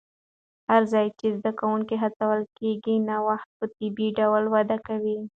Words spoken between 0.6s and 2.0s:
هر ځای چې زده کوونکي